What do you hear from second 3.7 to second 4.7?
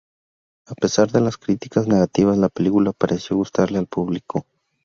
al público.